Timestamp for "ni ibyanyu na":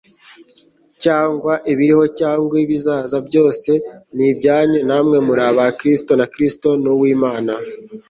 4.15-4.97